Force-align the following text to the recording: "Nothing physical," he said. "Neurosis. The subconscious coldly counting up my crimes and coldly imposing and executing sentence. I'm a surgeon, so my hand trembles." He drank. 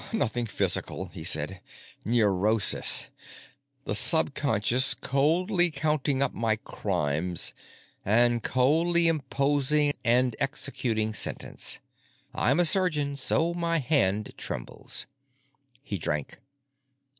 "Nothing 0.13 0.47
physical," 0.47 1.09
he 1.13 1.23
said. 1.23 1.61
"Neurosis. 2.05 3.11
The 3.85 3.93
subconscious 3.93 4.95
coldly 4.95 5.69
counting 5.69 6.23
up 6.23 6.33
my 6.33 6.55
crimes 6.55 7.53
and 8.03 8.41
coldly 8.41 9.07
imposing 9.07 9.93
and 10.03 10.35
executing 10.39 11.13
sentence. 11.13 11.81
I'm 12.33 12.59
a 12.59 12.65
surgeon, 12.65 13.15
so 13.15 13.53
my 13.53 13.77
hand 13.77 14.33
trembles." 14.37 15.05
He 15.83 15.99
drank. 15.99 16.39